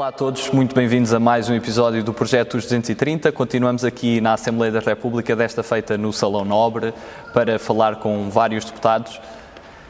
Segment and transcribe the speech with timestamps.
[0.00, 3.30] Olá a todos, muito bem-vindos a mais um episódio do Projeto 230.
[3.32, 6.94] Continuamos aqui na Assembleia da República, desta feita no Salão Nobre,
[7.34, 9.20] para falar com vários deputados.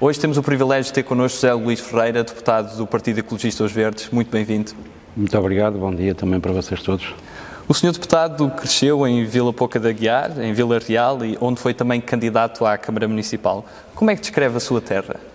[0.00, 3.70] Hoje temos o privilégio de ter connosco José Luís Ferreira, deputado do Partido Ecologista Os
[3.70, 4.10] Verdes.
[4.10, 4.72] Muito bem-vindo.
[5.16, 7.14] Muito obrigado, bom dia também para vocês todos.
[7.68, 11.72] O senhor deputado cresceu em Vila Pouca da Guiar, em Vila Real, e onde foi
[11.72, 13.64] também candidato à Câmara Municipal.
[13.94, 15.29] Como é que descreve a sua terra?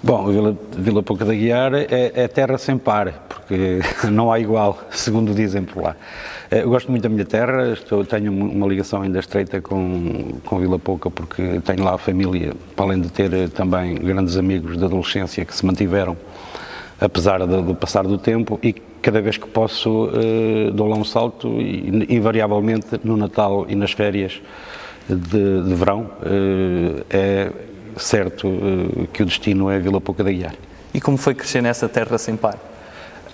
[0.00, 3.80] Bom, Vila, Vila Pouca da Guiar é, é, terra sem par, porque
[4.12, 5.96] não há igual, segundo dizem por lá.
[6.50, 10.60] Eh, eu gosto muito da minha terra, estou, tenho uma ligação ainda estreita com, com
[10.60, 14.76] Vila Pouca, porque tenho lá a família, para além de ter eh, também grandes amigos
[14.76, 16.16] da adolescência que se mantiveram,
[17.00, 21.04] apesar do, do passar do tempo, e cada vez que posso uh, dou lá um
[21.04, 24.40] salto, e, invariavelmente no Natal e nas férias
[25.08, 27.50] de, de verão, uh, é
[27.98, 30.54] certo uh, que o destino é Vila Pouca da Guiar.
[30.92, 32.58] E como foi crescer nessa terra sem par?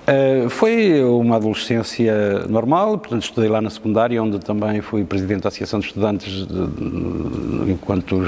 [0.04, 5.48] Uh, foi uma adolescência normal, portanto estudei lá na secundária, onde também fui presidente da
[5.48, 8.20] Associação de Estudantes, de, de, enquanto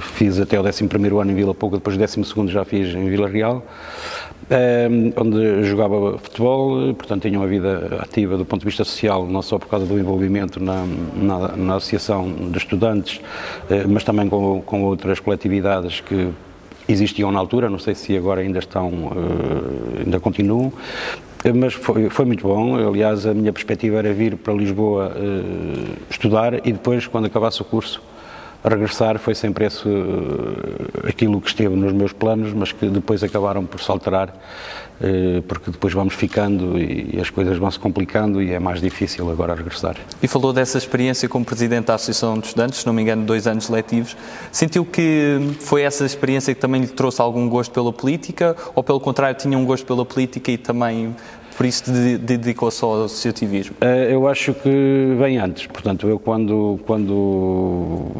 [0.00, 3.28] fiz até o 11º ano em Vila Pouca, depois do 12º já fiz em Vila
[3.28, 3.64] Real,
[5.16, 9.58] onde jogava futebol, portanto tinha uma vida ativa do ponto de vista social, não só
[9.58, 13.18] por causa do envolvimento na, na, na Associação de Estudantes,
[13.70, 16.28] uh, mas também com, com outras coletividades que
[16.86, 20.72] existiam na altura, não sei se agora ainda estão, uh, ainda continuam,
[21.54, 22.76] mas foi, foi, muito bom.
[22.76, 25.14] Aliás, a minha perspectiva era vir para Lisboa
[26.08, 28.00] estudar e depois, quando acabasse o curso,
[28.64, 29.18] regressar.
[29.18, 33.80] Foi sempre esse, uh, aquilo que esteve nos meus planos, mas que depois acabaram por
[33.80, 34.34] se alterar
[35.00, 39.28] eh, porque depois vamos ficando e as coisas vão se complicando e é mais difícil
[39.28, 39.96] agora regressar.
[40.22, 43.46] E falou dessa experiência como Presidente da Associação de Estudantes, se não me engano, dois
[43.48, 44.16] anos letivos.
[44.52, 49.00] Sentiu que foi essa experiência que também lhe trouxe algum gosto pela política ou, pelo
[49.00, 51.14] contrário, tinha um gosto pela política e também
[51.56, 51.84] por isso
[52.18, 53.76] dedicou-se ao associativismo?
[53.80, 55.66] Eh, eu acho que vem antes.
[55.66, 58.10] Portanto, eu quando, quando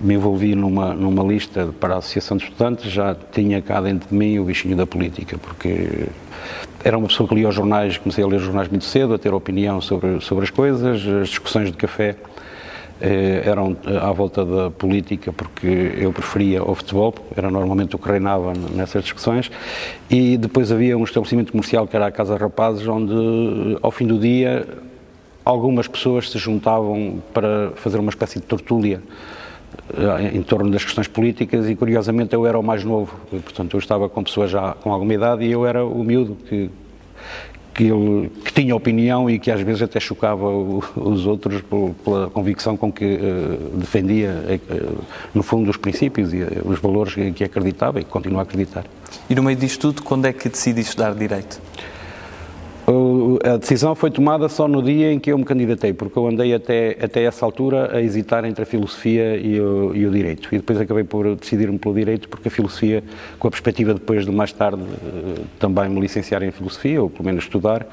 [0.00, 4.14] me envolvi numa, numa lista para a Associação de Estudantes já tinha cá dentro de
[4.14, 6.08] mim o bichinho da política, porque
[6.84, 9.18] era uma pessoa que lia os jornais, comecei a ler os jornais muito cedo, a
[9.18, 12.16] ter opinião sobre, sobre as coisas, as discussões de café
[13.44, 18.08] eram eh, à volta da política, porque eu preferia o futebol, era normalmente o que
[18.08, 19.50] reinava nessas discussões,
[20.08, 24.18] e depois havia um estabelecimento comercial que era a Casa Rapazes, onde ao fim do
[24.18, 24.66] dia
[25.44, 29.02] algumas pessoas se juntavam para fazer uma espécie de tortúlia
[29.96, 33.78] eh, em torno das questões políticas e curiosamente eu era o mais novo, portanto eu
[33.78, 36.70] estava com pessoas já com alguma idade e eu era o miúdo que,
[37.74, 41.62] que, ele, que tinha opinião e que às vezes até chocava os outros
[42.04, 47.44] pela convicção com que uh, defendia, uh, no fundo, os princípios e os valores que
[47.44, 48.84] acreditava e continua a acreditar.
[49.28, 51.60] E no meio disto tudo, quando é que decidi estudar Direito?
[53.44, 56.52] A decisão foi tomada só no dia em que eu me candidatei, porque eu andei
[56.52, 60.48] até, até essa altura a hesitar entre a filosofia e o, e o direito.
[60.52, 63.04] E depois acabei por decidir-me pelo direito, porque a filosofia,
[63.38, 67.24] com a perspectiva depois de mais tarde eh, também me licenciar em filosofia, ou pelo
[67.24, 67.86] menos estudar,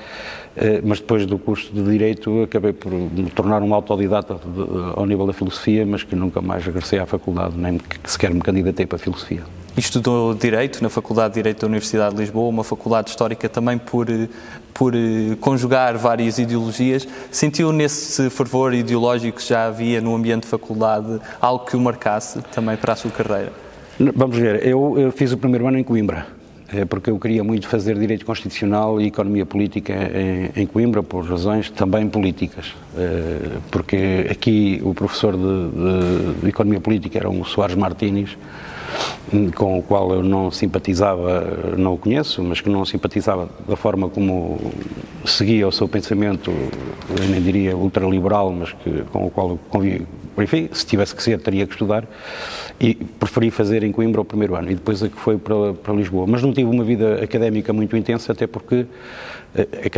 [0.58, 4.40] eh, mas depois do curso de direito acabei por me tornar um autodidata
[4.96, 8.88] ao nível da filosofia, mas que nunca mais regressei à faculdade, nem sequer me candidatei
[8.88, 9.44] para a filosofia
[9.80, 14.08] estudou Direito na Faculdade de Direito da Universidade de Lisboa, uma faculdade histórica também por,
[14.74, 17.08] por eh, conjugar várias ideologias.
[17.32, 22.42] Sentiu nesse fervor ideológico que já havia no ambiente de faculdade algo que o marcasse
[22.54, 23.52] também para a sua carreira?
[24.16, 26.26] Vamos ver, eu, eu fiz o primeiro ano em Coimbra,
[26.74, 31.26] eh, porque eu queria muito fazer Direito Constitucional e Economia Política em, em Coimbra, por
[31.26, 32.74] razões também políticas.
[32.98, 38.38] Eh, porque aqui o professor de, de, Economia Política era o Soares Martínez,
[39.56, 44.10] com o qual eu não simpatizava, não o conheço, mas que não simpatizava da forma
[44.10, 44.60] como
[45.26, 50.06] seguia o seu pensamento, eu nem diria ultraliberal, mas que, com o qual eu convivi.
[50.38, 52.06] Enfim, se tivesse que ser, teria que estudar
[52.80, 55.94] e preferi fazer em Coimbra o primeiro ano e depois é que foi para, para
[55.94, 56.26] Lisboa.
[56.26, 58.86] Mas não tive uma vida académica muito intensa, até porque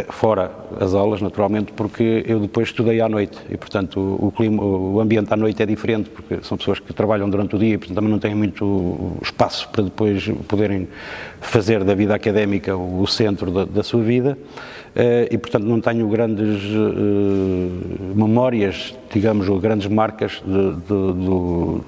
[0.09, 4.99] fora as aulas, naturalmente, porque eu depois estudei à noite e, portanto, o, clima, o
[4.99, 7.95] ambiente à noite é diferente, porque são pessoas que trabalham durante o dia e, portanto,
[7.95, 10.87] também não têm muito espaço para depois poderem
[11.41, 14.37] fazer da vida académica o centro da, da sua vida
[15.29, 21.81] e, portanto, não tenho grandes uh, memórias, digamos, ou grandes marcas de, de, do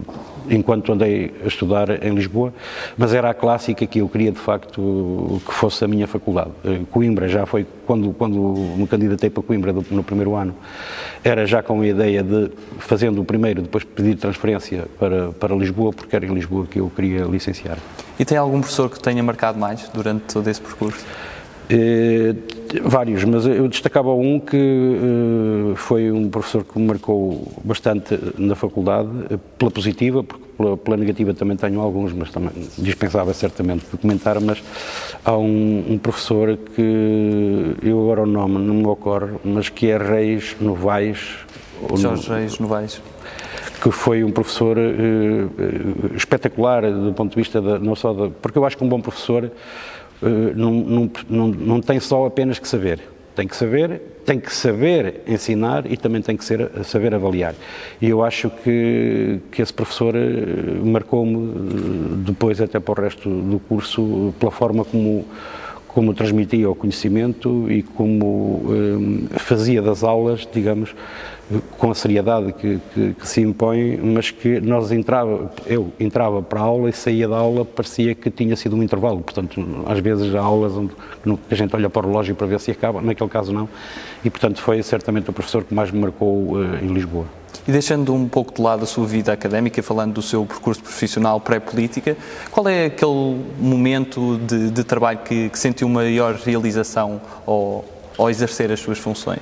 [0.49, 2.53] enquanto andei a estudar em Lisboa,
[2.97, 6.51] mas era a clássica que eu queria de facto que fosse a minha faculdade.
[6.65, 8.37] Eh, Coimbra já foi, quando, quando
[8.77, 10.53] me candidatei para Coimbra no primeiro ano,
[11.23, 15.93] era já com a ideia de, fazendo o primeiro, depois pedir transferência para, para Lisboa,
[15.93, 17.77] porque era em Lisboa que eu queria licenciar.
[18.19, 21.05] E tem algum professor que tenha marcado mais durante todo esse percurso?
[21.69, 22.35] Eh,
[22.81, 28.55] Vários, mas eu destacava um que uh, foi um professor que me marcou bastante na
[28.55, 29.09] faculdade,
[29.57, 34.39] pela positiva, porque pela, pela, negativa também tenho alguns, mas também dispensava certamente de comentar,
[34.39, 34.63] mas
[35.23, 39.97] há um, um, professor que, eu agora o nome não me ocorre, mas que é
[39.97, 41.19] Reis Novaes.
[41.95, 43.01] Jorge no, Reis Novaes
[43.81, 48.57] que foi um professor uh, espetacular do ponto de vista da, não só da, porque
[48.57, 49.51] eu acho que um bom professor
[50.55, 52.99] não, não, não, não tem só apenas que saber,
[53.35, 57.55] tem que saber, tem que saber ensinar e também tem que ser, saber avaliar.
[58.01, 60.13] E eu acho que, que esse professor
[60.83, 65.25] marcou-me depois até para o resto do curso pela forma como
[65.93, 68.63] como transmitia o conhecimento e como
[69.37, 70.95] fazia das aulas, digamos,
[71.77, 76.59] com a seriedade que, que, que, se impõe, mas que nós entrava, eu entrava para
[76.59, 79.21] a aula e saía da aula, parecia que tinha sido um intervalo.
[79.21, 80.93] Portanto, às vezes há aulas onde
[81.49, 83.67] a gente olha para o relógio para ver se acaba, naquele caso não.
[84.23, 87.25] E, portanto, foi certamente o professor que mais me marcou uh, em Lisboa.
[87.67, 91.39] E deixando um pouco de lado a sua vida académica, falando do seu percurso profissional
[91.39, 92.17] pré-política,
[92.51, 97.85] qual é aquele momento de, de trabalho que, que sentiu maior realização ao,
[98.17, 99.39] ao exercer as suas funções?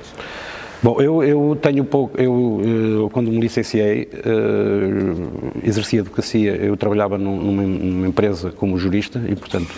[0.82, 7.16] Bom, eu, eu tenho pouco, eu, eu, quando me licenciei, uh, exercia advocacia, eu trabalhava
[7.16, 9.72] numa, numa, empresa como jurista e, portanto,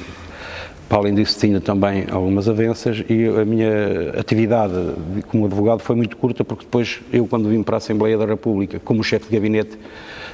[0.89, 4.73] para além disso tinha também algumas avanças e a minha atividade
[5.29, 8.81] como advogado foi muito curta porque depois eu, quando vim para a Assembleia da República,
[8.81, 9.79] como chefe de gabinete,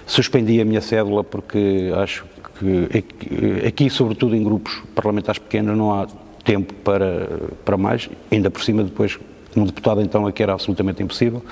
[0.06, 2.24] suspendi a minha cédula porque acho
[2.60, 6.06] que aqui, sobretudo em grupos parlamentares pequenos, não há
[6.44, 7.26] tempo para,
[7.64, 9.18] para mais, ainda por cima depois
[9.52, 11.42] como deputado, então, aqui era absolutamente impossível.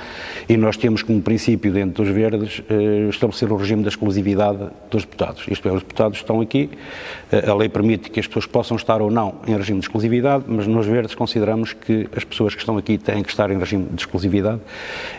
[0.48, 4.58] E nós temos como princípio, dentro dos Verdes, eh, estabelecer o regime da exclusividade
[4.90, 5.46] dos deputados.
[5.48, 6.70] Isto é, os deputados estão aqui,
[7.30, 10.44] eh, a lei permite que as pessoas possam estar ou não em regime de exclusividade,
[10.46, 13.86] mas nos Verdes consideramos que as pessoas que estão aqui têm que estar em regime
[13.92, 14.60] de exclusividade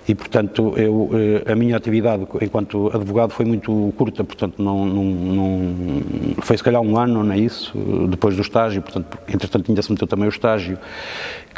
[0.07, 5.03] e, portanto, eu, eh, a minha atividade enquanto advogado foi muito curta, portanto, não, não,
[5.03, 5.75] não
[6.41, 7.77] foi se calhar um ano, não é isso,
[8.09, 10.77] depois do estágio, portanto, entretanto, ainda-se meteu também o estágio,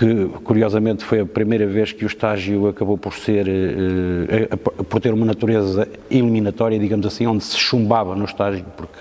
[0.01, 4.99] que curiosamente foi a primeira vez que o estágio acabou por ser, eh, eh, por
[4.99, 8.97] ter uma natureza eliminatória, digamos assim, onde se chumbava no estágio, porque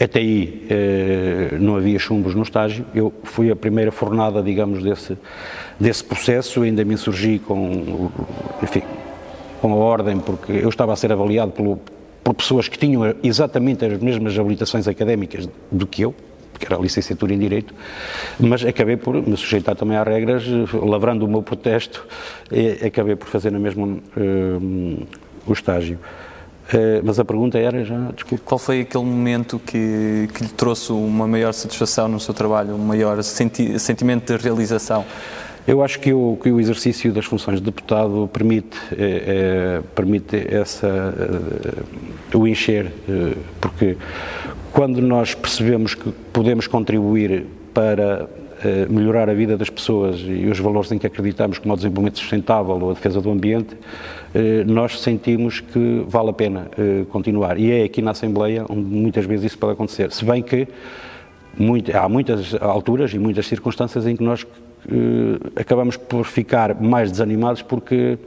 [0.00, 2.84] até aí eh, não havia chumbos no estágio.
[2.92, 5.16] Eu fui a primeira fornada, digamos, desse,
[5.78, 8.10] desse processo, ainda me insurgi com,
[8.60, 8.82] enfim,
[9.60, 11.78] com a ordem, porque eu estava a ser avaliado pelo,
[12.24, 16.12] por pessoas que tinham exatamente as mesmas habilitações académicas do que eu,
[16.58, 17.74] que era licenciatura em Direito,
[18.38, 22.06] mas acabei por me sujeitar também às regras, lavrando o meu protesto,
[22.84, 25.06] acabei por fazer na mesma uh,
[25.46, 25.98] o estágio.
[26.72, 28.42] Uh, mas a pergunta era já, desculpe.
[28.44, 32.78] Qual foi aquele momento que, que lhe trouxe uma maior satisfação no seu trabalho, um
[32.78, 35.04] maior senti sentimento de realização?
[35.66, 40.36] Eu acho que o, que o exercício das funções de deputado permite, é, é, permite
[40.54, 40.86] essa,
[42.32, 42.92] é, o encher,
[43.60, 43.96] porque
[44.72, 48.28] quando nós percebemos que podemos contribuir para
[48.64, 52.18] eh, melhorar a vida das pessoas e os valores em que acreditamos, como o desenvolvimento
[52.18, 53.76] sustentável ou a defesa do ambiente,
[54.34, 57.58] eh, nós sentimos que vale a pena eh, continuar.
[57.58, 60.10] E é aqui na Assembleia onde muitas vezes isso pode acontecer.
[60.12, 60.66] Se bem que
[61.58, 64.46] muito, há muitas alturas e muitas circunstâncias em que nós
[65.56, 68.18] acabamos por ficar mais desanimados porque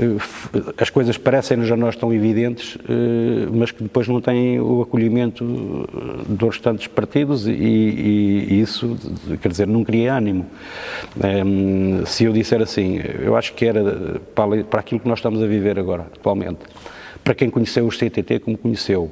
[0.00, 4.80] eh, as coisas parecem-nos a nós tão evidentes, eh, mas que depois não têm o
[4.80, 8.96] acolhimento eh, dos restantes partidos e, e, e isso,
[9.42, 10.46] quer dizer, não cria ânimo.
[12.06, 15.78] Se eu disser assim, eu acho que era para aquilo que nós estamos a viver
[15.78, 16.60] agora, atualmente,
[17.22, 19.10] para quem conheceu os CTT como conheceu,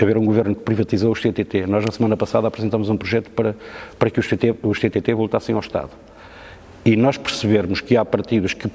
[0.00, 1.66] haver um governo que privatizou os CTT.
[1.66, 3.54] Nós, na semana passada, apresentámos um projeto para,
[3.98, 5.90] para que os CTT, os CTT voltassem ao Estado.
[6.84, 8.68] E nós percebermos que há partidos que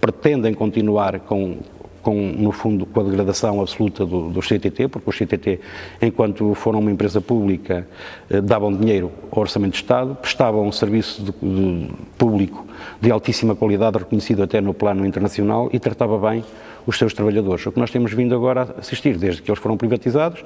[0.00, 1.58] pretendem continuar com,
[2.02, 5.60] com, no fundo, com a degradação absoluta do, do CTT, porque o CTT,
[6.02, 7.88] enquanto foram uma empresa pública,
[8.28, 12.66] eh, davam dinheiro ao Orçamento de Estado, prestavam um serviço de, de, público
[13.00, 16.44] de altíssima qualidade, reconhecido até no plano internacional, e tratava bem
[16.86, 17.64] os seus trabalhadores.
[17.66, 20.44] O que nós temos vindo agora a assistir, desde que eles foram privatizados,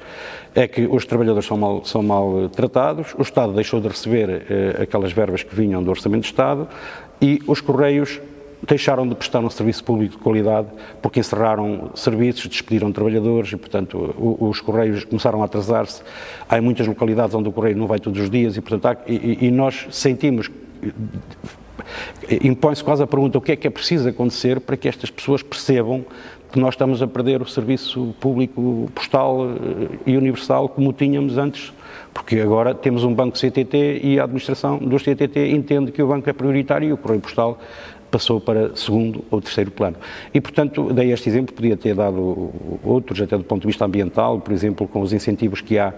[0.54, 4.82] é que os trabalhadores são mal, são mal tratados, o Estado deixou de receber eh,
[4.82, 6.68] aquelas verbas que vinham do Orçamento de Estado
[7.20, 8.20] e os Correios
[8.66, 10.68] deixaram de prestar um serviço público de qualidade
[11.00, 16.02] porque encerraram serviços, despediram trabalhadores e, portanto, os correios começaram a atrasar-se.
[16.48, 19.46] Há muitas localidades onde o correio não vai todos os dias e, portanto, há, e,
[19.46, 20.50] e nós sentimos
[22.42, 25.42] impõe-se quase a pergunta o que é que é preciso acontecer para que estas pessoas
[25.42, 26.04] percebam
[26.50, 29.48] que nós estamos a perder o serviço público postal
[30.06, 31.72] e universal como tínhamos antes
[32.12, 36.28] porque agora temos um banco CTT e a administração do CTT entende que o banco
[36.28, 37.58] é prioritário e o correio postal
[38.10, 39.96] passou para segundo ou terceiro plano.
[40.32, 42.50] E, portanto, dei este exemplo, podia ter dado
[42.82, 45.92] outros, até do ponto de vista ambiental, por exemplo, com os incentivos que há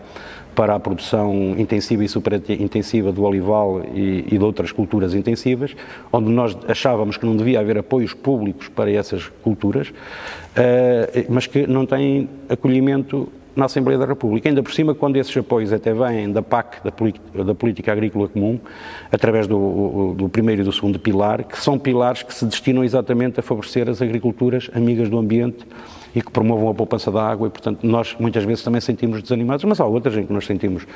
[0.55, 5.75] para a produção intensiva e superintensiva do olival e, e de outras culturas intensivas,
[6.13, 11.67] onde nós achávamos que não devia haver apoios públicos para essas culturas, uh, mas que
[11.67, 14.49] não têm acolhimento na Assembleia da República.
[14.49, 18.59] Ainda por cima, quando esses apoios até vêm da PAC, da, da Política Agrícola Comum,
[19.11, 23.41] através do, do, primeiro e do segundo pilar, que são pilares que se destinam exatamente
[23.41, 25.67] a favorecer as agriculturas amigas do ambiente
[26.15, 29.65] e que promovam a poupança da água e, portanto, nós muitas vezes também sentimos desanimados,
[29.65, 30.87] mas há outras em que nós sentimos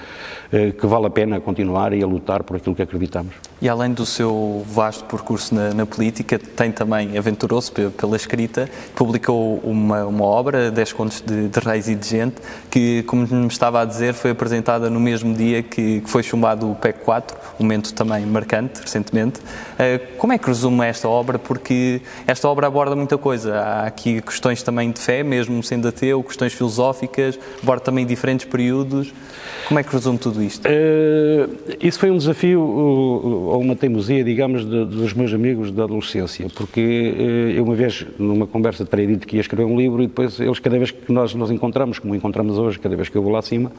[0.52, 3.34] eh, que vale a pena continuar e a lutar por aquilo que acreditamos.
[3.60, 9.58] E além do seu vasto percurso na, na política, tem também, aventurou-se pela escrita, publicou
[9.64, 12.36] uma, uma obra, 10 contos de, de Reis e de Gente,
[12.70, 16.70] que, como me estava a dizer, foi apresentada no mesmo dia que, que foi chumbado
[16.70, 19.40] o PEC 4, um momento também marcante, recentemente.
[19.78, 21.38] Eh, como é que resume esta obra?
[21.38, 23.60] Porque esta obra aborda muita coisa.
[23.60, 29.12] Há aqui questões também de fé, mesmo sendo ateu, questões filosóficas, aborda também diferentes períodos.
[29.68, 30.66] Como é que resume tudo isto?
[30.66, 36.46] Uh, isso foi um desafio ou uma teimosia, digamos, de, dos meus amigos da adolescência,
[36.54, 40.06] porque uh, eu uma vez, numa conversa, terei dito que ia escrever um livro e
[40.06, 43.22] depois eles, cada vez que nós nos encontramos, como encontramos hoje, cada vez que eu
[43.22, 43.72] vou lá acima,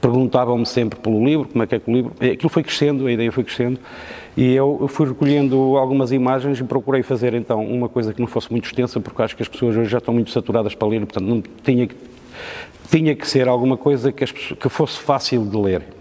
[0.00, 2.12] perguntavam-me sempre pelo livro, como é que é que o livro...
[2.20, 3.78] Aquilo foi crescendo, a ideia foi crescendo,
[4.36, 8.50] e eu fui recolhendo algumas imagens e procurei fazer então uma coisa que não fosse
[8.50, 11.24] muito extensa, porque acho que as pessoas hoje já estão muito saturadas para ler, portanto
[11.24, 11.96] não tinha que,
[12.90, 15.95] tinha que ser alguma coisa que, as, que fosse fácil de ler.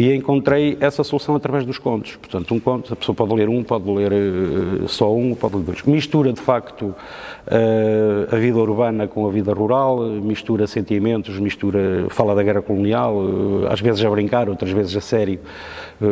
[0.00, 2.16] E encontrei essa solução através dos contos.
[2.16, 5.62] Portanto, um conto, a pessoa pode ler um, pode ler uh, só um, pode ler
[5.62, 5.82] dois.
[5.82, 12.34] Mistura, de facto, uh, a vida urbana com a vida rural, mistura sentimentos, mistura, fala
[12.34, 15.38] da guerra colonial, uh, às vezes a brincar, outras vezes a sério,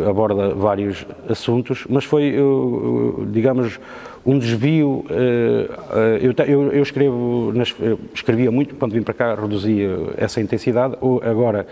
[0.06, 2.36] aborda vários assuntos, mas foi,
[3.30, 3.80] digamos,
[4.28, 5.06] um desvio.
[5.08, 7.50] Eh, eh, eu, eu, eu escrevo,
[8.14, 11.66] escrevia muito, quando vim para cá reduzia essa intensidade, agora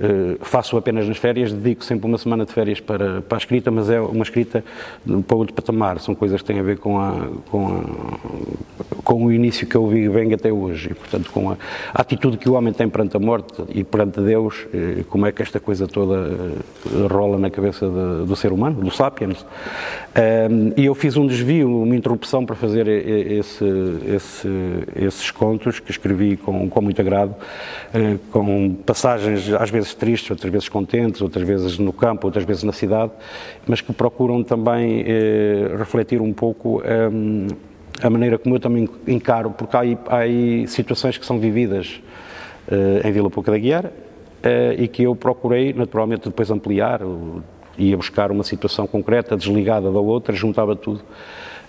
[0.00, 3.70] eh, faço apenas nas férias, dedico sempre uma semana de férias para, para a escrita,
[3.70, 4.64] mas é uma escrita
[5.24, 9.32] para outro patamar, são coisas que têm a ver com, a, com, a, com o
[9.32, 11.56] início que eu vi bem até hoje, e portanto com a,
[11.94, 14.66] a, atitude que o homem tem perante a morte e perante Deus,
[15.08, 16.56] como é que esta coisa toda
[17.08, 19.46] rola na cabeça de, do ser humano, do sapiens.
[20.76, 23.64] E eu fiz um desvio, uma interrupção para fazer esse,
[24.06, 24.48] esse,
[24.96, 27.34] esses contos que escrevi com, com muito agrado,
[27.94, 32.62] eh, com passagens às vezes tristes, outras vezes contentes, outras vezes no campo, outras vezes
[32.62, 33.12] na cidade,
[33.66, 37.48] mas que procuram também eh, refletir um pouco ehm,
[38.02, 42.00] a maneira como eu também encaro, porque há, há aí situações que são vividas
[42.70, 43.90] eh, em Vila Pouca da Guiar
[44.78, 47.02] e que eu procurei naturalmente depois ampliar,
[47.76, 51.02] ia buscar uma situação concreta, desligada da outra, juntava tudo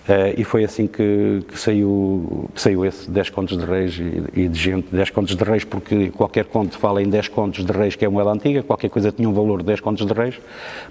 [0.02, 4.40] Uh, e foi assim que, que, saiu, que saiu esse 10 contos de reis e,
[4.40, 4.88] e, de gente.
[4.90, 8.08] 10 contos de reis, porque qualquer conto fala em 10 contos de reis, que é
[8.08, 10.40] moeda antiga, qualquer coisa tinha um valor de 10 contos de reis,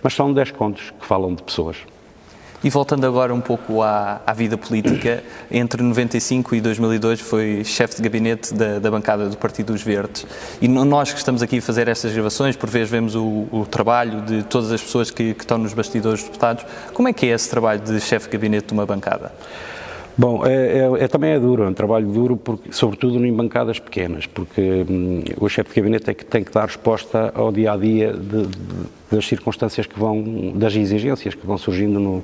[0.02, 1.76] mas são 10 contos que falam de pessoas.
[2.64, 7.96] E voltando agora um pouco à, à, vida política, entre 95 e 2002 foi chefe
[7.96, 10.28] de gabinete da, da, bancada do Partido dos Verdes.
[10.62, 14.22] E nós que estamos aqui a fazer estas gravações, por vezes vemos o, o trabalho
[14.22, 16.64] de todas as pessoas que, que, estão nos bastidores dos deputados.
[16.94, 19.32] Como é que é esse trabalho de chefe de gabinete de uma bancada?
[20.16, 23.80] Bom, é, é, é, também é duro, é um trabalho duro, porque, sobretudo em bancadas
[23.80, 27.72] pequenas, porque hum, o chefe de gabinete é que tem que dar resposta ao dia
[27.72, 32.24] a dia de, de, das circunstâncias que vão, das exigências que vão surgindo no,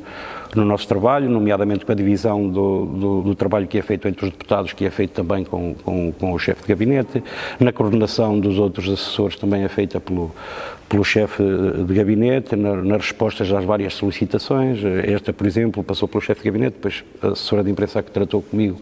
[0.56, 4.26] no nosso trabalho, nomeadamente com a divisão do, do, do, trabalho que é feito entre
[4.26, 7.24] os deputados, que é feito também com, com, com o chefe de gabinete,
[7.60, 10.32] na coordenação dos outros assessores também é feita pelo,
[10.90, 14.80] pelo chefe de gabinete, na, nas respostas às várias solicitações.
[15.04, 18.42] Esta, por exemplo, passou pelo chefe de gabinete, depois a assessora de imprensa que tratou
[18.42, 18.80] comigo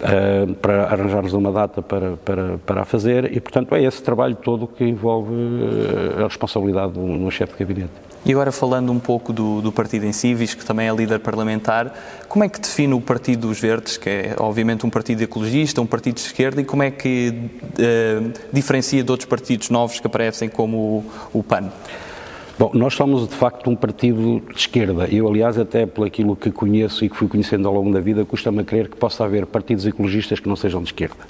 [0.00, 4.36] uh, para arranjarmos uma data para, para, para a fazer e, portanto, é esse trabalho
[4.36, 7.92] todo que envolve uh, a responsabilidade no chefe de gabinete.
[8.24, 11.20] E agora falando um pouco do, do partido em si, visto que também é líder
[11.20, 11.94] parlamentar,
[12.28, 15.86] como é que define o Partido dos Verdes, que é obviamente um partido ecologista, um
[15.86, 20.48] partido de esquerda, e como é que uh, diferencia de outros partidos novos que aparecem
[20.48, 21.70] como o, o PAN?
[22.58, 25.06] Bom, nós somos de facto um partido de esquerda.
[25.06, 28.24] Eu, aliás, até pelo aquilo que conheço e que fui conhecendo ao longo da vida,
[28.24, 31.22] custa-me a crer que possa haver partidos ecologistas que não sejam de esquerda.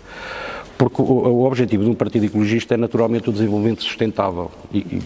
[0.78, 4.50] Porque o, o objetivo de um partido ecologista é naturalmente o desenvolvimento sustentável.
[4.72, 5.02] E, e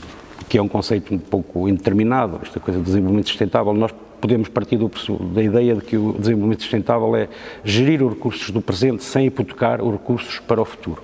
[0.50, 3.72] que é um conceito um pouco indeterminado, esta coisa de desenvolvimento sustentável.
[3.72, 4.90] Nós podemos partir do,
[5.32, 7.28] da ideia de que o desenvolvimento sustentável é
[7.64, 11.00] gerir os recursos do presente sem hipotecar os recursos para o futuro.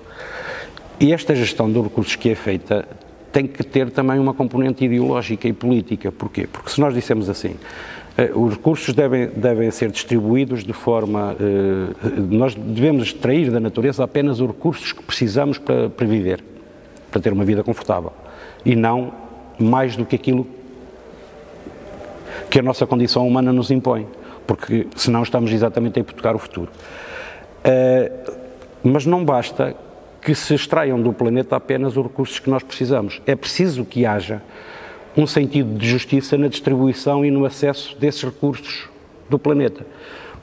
[0.99, 2.85] E esta gestão dos recursos que é feita
[3.31, 6.11] tem que ter também uma componente ideológica e política.
[6.11, 6.45] Porquê?
[6.45, 7.55] Porque se nós dissemos assim,
[8.17, 11.37] eh, os recursos devem, devem ser distribuídos de forma.
[11.39, 16.43] Eh, nós devemos extrair da natureza apenas os recursos que precisamos para, para viver,
[17.09, 18.11] para ter uma vida confortável.
[18.65, 19.25] E não
[19.59, 20.47] mais do que aquilo
[22.49, 24.07] que a nossa condição humana nos impõe.
[24.45, 26.69] Porque senão estamos exatamente a hipotecar o futuro.
[27.63, 28.11] Eh,
[28.83, 29.75] mas não basta
[30.21, 33.21] que se extraiam do planeta apenas os recursos que nós precisamos.
[33.25, 34.41] É preciso que haja
[35.15, 38.87] um sentido de justiça na distribuição e no acesso desses recursos
[39.29, 39.85] do planeta.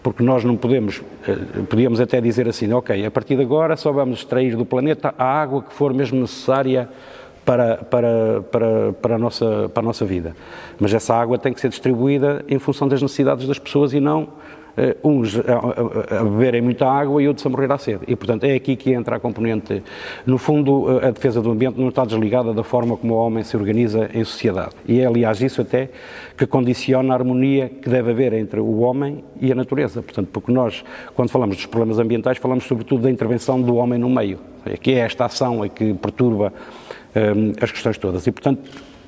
[0.02, 1.36] Porque nós não podemos, eh,
[1.68, 5.24] podíamos até dizer assim, ok, a partir de agora só vamos extrair do planeta a
[5.24, 6.88] água que for mesmo necessária
[7.44, 10.34] para, para, para, para, a nossa, para a nossa vida.
[10.78, 14.22] Mas essa água tem que ser distribuída em função das necessidades das pessoas e não
[14.22, 18.00] uh, uns a, a, a, beberem muita água e outros a morrer à sede.
[18.08, 19.82] E, portanto, é aqui que entra a componente.
[20.24, 23.56] No fundo, a defesa do ambiente não está desligada da forma como o homem se
[23.56, 24.74] organiza em sociedade.
[24.86, 25.90] E é, aliás, isso até
[26.36, 30.02] que condiciona a harmonia que deve haver entre o homem e a natureza.
[30.02, 30.84] Portanto, porque nós,
[31.14, 34.38] quando falamos dos problemas ambientais, falamos sobretudo da intervenção do homem no meio,
[34.80, 36.52] que é esta ação é que perturba
[37.60, 38.26] as questões todas.
[38.26, 38.62] E, portanto,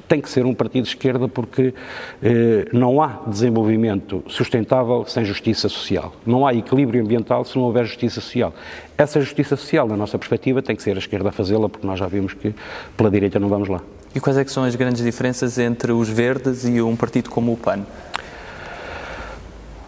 [0.09, 1.75] tem que ser um partido de esquerda porque
[2.23, 6.13] eh, não há desenvolvimento sustentável sem justiça social.
[6.25, 8.55] Não há equilíbrio ambiental se não houver justiça social.
[8.97, 11.99] Essa justiça social, na nossa perspectiva, tem que ser a esquerda a fazê-la, porque nós
[11.99, 12.55] já vimos que
[12.97, 13.81] pela direita não vamos lá.
[14.15, 17.57] E quais é são as grandes diferenças entre os verdes e um partido como o
[17.57, 17.81] PAN?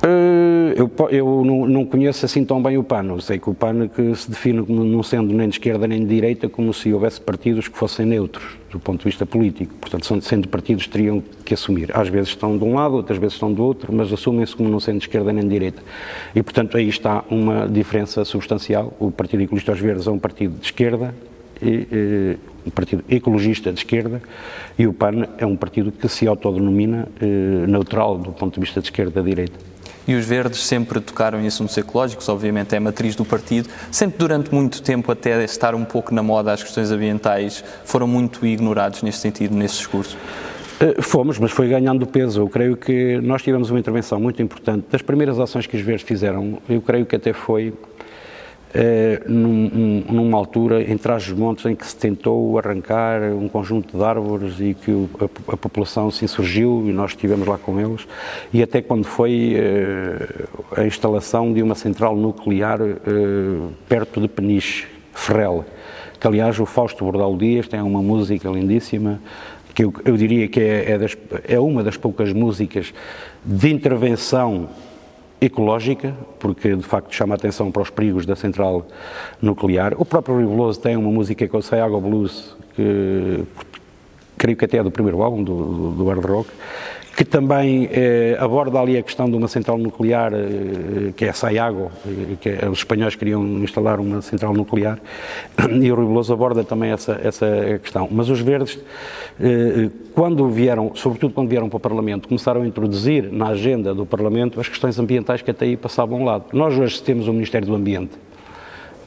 [0.02, 3.18] Eh, eu, eu não, não, conheço assim tão bem o PAN.
[3.20, 6.06] sei que o PAN que se define como não sendo nem de esquerda nem de
[6.06, 9.74] direita, como se houvesse partidos que fossem neutros do ponto de vista político.
[9.80, 11.90] Portanto, são, sendo partidos, teriam que assumir.
[11.96, 14.80] Às vezes estão de um lado, outras vezes estão do outro, mas assumem-se como não
[14.80, 15.82] sendo de esquerda nem de direita.
[16.34, 18.94] E, portanto, aí está uma diferença substancial.
[18.98, 21.14] O Partido Ecologista aos Verdes é um partido de esquerda,
[21.62, 24.20] e, e, um partido ecologista de esquerda,
[24.78, 28.80] e o PAN é um partido que se autodenomina eh, neutral do ponto de vista
[28.80, 29.58] de esquerda-direita
[30.08, 34.18] e os verdes sempre tocaram em assuntos ecológicos, obviamente é a matriz do partido, sempre
[34.18, 39.02] durante muito tempo, até estar um pouco na moda as questões ambientais, foram muito ignorados
[39.02, 40.16] nesse sentido, nesse discurso.
[40.80, 42.40] Eh, fomos, mas foi ganhando peso.
[42.40, 44.86] Eu creio que nós tivemos uma intervenção muito importante.
[44.90, 47.74] Das primeiras ações que os verdes fizeram, eu creio que até foi
[48.74, 54.60] eh, num, numa altura em Trás-os-Montes em que se tentou arrancar um conjunto de árvores
[54.60, 58.06] e que a, a, população se insurgiu e nós estivemos lá com eles.
[58.52, 62.96] E até quando foi eh, a instalação de uma central nuclear eh,
[63.88, 65.64] perto de Peniche, Ferrel,
[66.20, 69.20] que aliás o Fausto Bordal Dias tem uma música lindíssima
[69.74, 72.92] que eu, eu diria que é, é, das, é uma das poucas músicas
[73.44, 74.68] de intervenção
[75.40, 78.86] ecológica, porque de facto chama a atenção para os perigos da central
[79.40, 79.94] nuclear.
[79.96, 83.44] O próprio Riveloso tem uma música que é o Sayago Blues, que
[84.36, 86.50] creio que até é do primeiro álbum do, do, do hard rock,
[87.18, 91.32] que também eh, aborda ali a questão de uma central nuclear, eh, que é a
[91.32, 95.00] Sayago, eh, que é, os espanhóis queriam instalar uma central nuclear,
[95.82, 98.08] e o Rui Veloso aborda também essa, essa questão.
[98.08, 98.78] Mas os verdes,
[99.40, 104.06] eh, quando vieram, sobretudo quando vieram para o Parlamento, começaram a introduzir na agenda do
[104.06, 106.44] Parlamento as questões ambientais que até aí passavam ao lado.
[106.52, 108.12] Nós hoje temos o Ministério do Ambiente,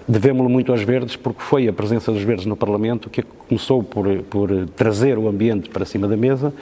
[0.08, 4.06] devemos-lo muito aos verdes, porque foi a presença dos verdes no Parlamento que começou por,
[4.24, 6.54] por trazer o ambiente para cima da mesa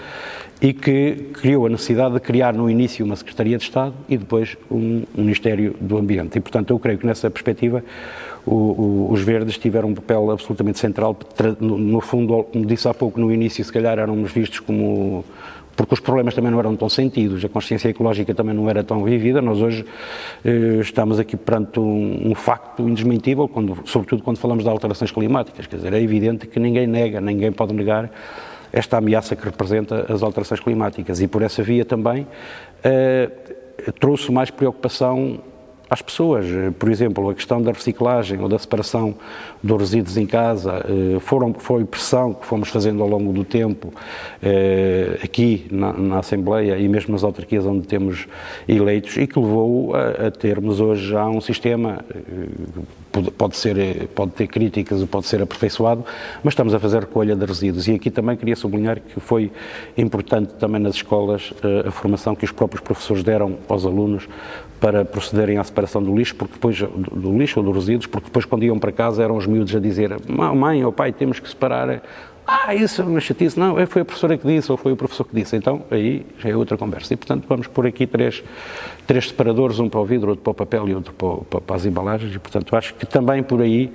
[0.61, 4.57] e que criou a necessidade de criar no início uma Secretaria de Estado e depois
[4.69, 6.37] um, Ministério do Ambiente.
[6.37, 7.83] E, portanto, eu creio que nessa perspectiva
[8.51, 11.15] o, os verdes tiveram um papel absolutamente central.
[11.59, 15.23] No, no, fundo, como disse há pouco, no início, se calhar éramos vistos como.
[15.75, 19.01] Porque os problemas também não eram tão sentidos, a consciência ecológica também não era tão
[19.01, 19.41] vivida.
[19.41, 19.85] Nós hoje
[20.43, 25.67] eh, estamos aqui perante um, um facto indesmentível, quando, sobretudo quando falamos de alterações climáticas.
[25.67, 28.11] Quer dizer, é evidente que ninguém nega, ninguém pode negar
[28.73, 31.21] esta ameaça que representa as alterações climáticas.
[31.21, 32.27] E por essa via também
[32.83, 33.29] eh,
[34.01, 35.39] trouxe mais preocupação
[35.89, 36.45] às pessoas.
[36.77, 39.15] Por exemplo, a questão da reciclagem ou da separação
[39.61, 43.93] dos resíduos em casa eh, foram, foi pressão que fomos fazendo ao longo do tempo
[44.41, 48.27] eh, aqui na, na, Assembleia e mesmo nas autarquias onde temos
[48.67, 52.03] eleitos e que levou a, a termos hoje já um sistema
[53.37, 56.05] pode, ser, pode ter críticas, pode ser aperfeiçoado,
[56.43, 57.87] mas estamos a fazer recolha de resíduos.
[57.87, 59.51] E aqui também queria sublinhar que foi
[59.97, 64.27] importante também nas escolas eh, a formação que os próprios professores deram aos alunos
[64.79, 68.45] para procederem à separação do lixo, porque depois do lixo ou dos resíduos, porque depois
[68.45, 72.01] quando iam para casa eram os miúdos a dizer mãe ou pai, temos que separar
[72.51, 73.59] ah, isso é uma chatice.
[73.59, 75.55] Não, foi a professora que disse ou foi o professor que disse.
[75.55, 77.13] Então, aí já é outra conversa.
[77.13, 78.43] E, portanto, vamos pôr aqui três,
[79.05, 81.85] três separadores, um para o vidro, outro para o papel e outro para, para as
[81.85, 82.33] embalagens.
[82.33, 83.91] E, portanto, acho que também por aí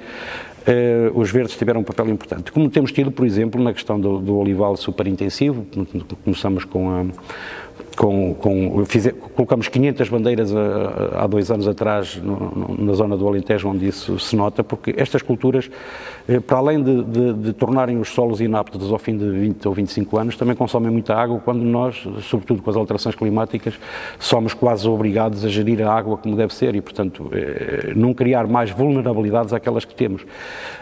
[0.67, 2.51] Uh, os verdes tiveram um papel importante.
[2.51, 5.67] Como temos tido, por exemplo, na questão do, do olival superintensivo,
[6.25, 7.05] começamos com a
[7.97, 13.27] com, com fiz, colocamos 500 bandeiras a, há dois anos atrás no, na zona do
[13.27, 15.71] Alentejo, onde isso se nota, porque estas culturas,
[16.29, 19.75] eh, para além de, de, de, tornarem os solos inaptos ao fim de 20 ou
[19.75, 23.75] 25 anos, também consomem muita água, quando nós, sobretudo com as alterações climáticas,
[24.19, 28.47] somos quase obrigados a gerir a água como deve ser e, portanto, eh, não criar
[28.47, 30.27] mais vulnerabilidades àquelas que temos.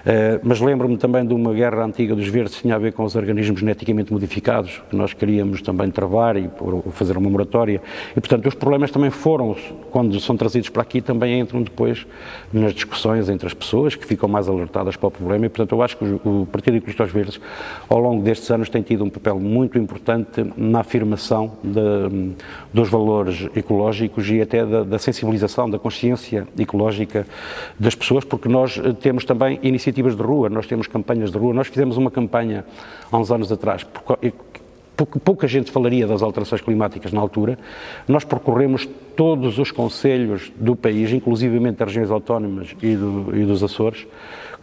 [0.05, 3.05] Eh, mas lembro-me também de uma guerra antiga dos verdes que tinha a ver com
[3.05, 7.81] os organismos geneticamente modificados, que nós queríamos também travar e por, fazer uma moratória.
[8.17, 9.57] E, portanto, os problemas também foram,
[9.91, 12.07] quando são trazidos para aqui, também entram depois
[12.53, 15.47] nas discussões entre as pessoas, que ficam mais alertadas para o problema.
[15.47, 17.41] E, portanto, eu acho que o Partido Ecologista aos Verdes,
[17.89, 22.35] ao longo destes anos, tem tido um papel muito importante na afirmação de,
[22.73, 27.27] dos valores ecológicos e até da, da sensibilização, da consciência ecológica
[27.79, 31.55] das pessoas, porque nós temos também iniciativas de rua, nós temos campanhas de rua.
[31.55, 32.65] Nós fizemos uma campanha
[33.11, 33.87] há uns anos atrás,
[34.97, 37.59] pouca gente falaria das alterações climáticas na altura,
[38.07, 43.63] nós percorremos todos os conselhos do país, inclusivamente das regiões autónomas e, do, e dos
[43.63, 44.07] Açores,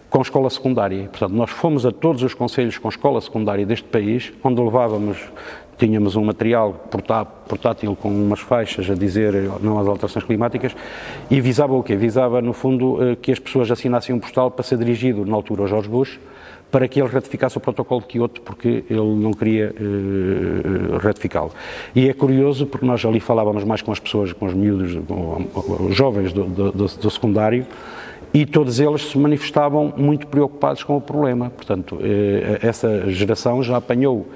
[0.10, 1.04] com escola secundária.
[1.04, 5.18] Portanto, nós fomos a todos os conselhos com escola secundária deste país, onde levávamos,
[5.78, 6.74] tínhamos um material
[7.48, 10.76] portátil com umas faixas a dizer não às alterações climáticas,
[11.30, 11.96] e visava o quê?
[11.96, 15.62] Visava, no fundo, eh, que as pessoas assinassem um postal para ser dirigido, na altura,
[15.62, 16.20] ao Jorge Bush,
[16.72, 21.52] para que ele ratificasse o protocolo de Kyoto, porque ele não queria uh, ratificá-lo.
[21.96, 25.88] E é curioso, porque nós ali falávamos mais com as pessoas, com os miúdos, com
[25.88, 27.66] os jovens do, do, do, do secundário,
[28.34, 31.50] e todos eles se manifestavam muito preocupados com o problema.
[31.50, 34.28] Portanto, eh, essa geração já apanhou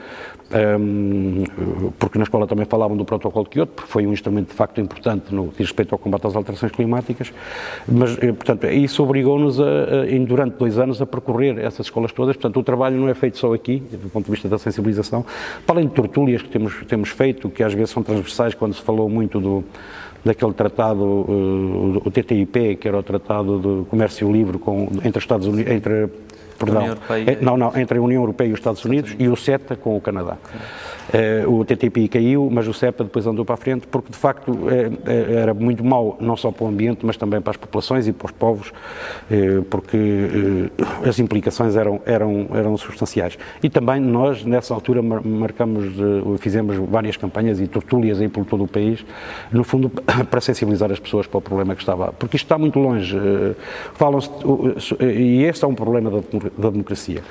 [1.97, 4.79] porque na escola também falavam do protocolo de Kyoto, porque foi um instrumento de facto
[4.79, 7.33] importante no que respeito ao combate às alterações climáticas,
[7.87, 9.57] mas, eh, portanto, isso obrigou-nos,
[10.27, 13.53] durante dois anos, a percorrer essas escolas todas, portanto, o trabalho não é feito só
[13.53, 15.25] aqui, do ponto de vista da sensibilização,
[15.65, 18.81] para além de tortúlias que temos, temos feito, que às vezes são transversais, quando se
[18.81, 19.63] falou muito do,
[20.23, 25.47] daquele tratado, uh, o TTIP, que era o Tratado de Comércio Livre com, entre Estados
[25.47, 26.09] Unidos, entre
[26.65, 26.97] perdão,
[27.27, 29.95] é, não, não, entre a União Europeia e os Estados Unidos e o CETA com
[29.95, 30.37] o Canadá.
[31.09, 34.51] Uh, o TTIP caiu, mas o CEPA depois andou para a frente, porque de facto
[34.51, 34.67] uh,
[35.05, 38.25] era muito mau, não só para o ambiente, mas também para as populações e para
[38.25, 38.71] os povos,
[39.69, 40.69] porque
[41.07, 43.37] as implicações eram, eram, eram substanciais.
[43.61, 45.93] E também nós, nessa altura, marcamos,
[46.39, 49.05] fizemos várias campanhas e tortúlias aí por todo o país,
[49.51, 49.89] no fundo,
[50.29, 52.13] para sensibilizar as pessoas para o problema que estava.
[52.13, 53.17] Porque isto está muito longe.
[53.93, 54.29] Falam-se,
[55.01, 56.23] e este é um problema
[56.57, 57.23] da democracia.